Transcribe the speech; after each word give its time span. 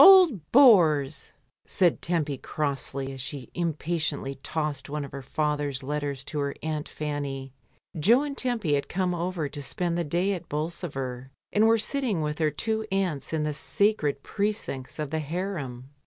"Old 0.03 0.51
bores!" 0.51 1.31
said 1.67 2.01
Tempy 2.01 2.35
crossly 2.39 3.13
as 3.13 3.21
she 3.21 3.51
im 3.53 3.75
patiently 3.75 4.33
tossed 4.41 4.89
one 4.89 5.05
of 5.05 5.11
her 5.11 5.21
father's 5.21 5.83
letters 5.83 6.23
to 6.23 6.39
her 6.39 6.55
aunt 6.63 6.89
Fanny. 6.89 7.53
Jo 7.99 8.23
and 8.23 8.35
Tempy 8.35 8.73
had 8.73 8.89
come 8.89 9.13
over 9.13 9.47
to 9.49 9.61
spend 9.61 9.99
the 9.99 10.03
day 10.03 10.33
at 10.33 10.49
Bolsover, 10.49 11.29
and 11.53 11.67
were 11.67 11.77
sitting 11.77 12.23
with 12.23 12.37
their 12.37 12.49
two 12.49 12.83
aunts 12.91 13.31
in 13.31 13.43
the 13.43 13.53
sacred 13.53 14.23
precincts 14.23 14.97
of 14.97 15.11
the 15.11 15.19
harem. 15.19 15.91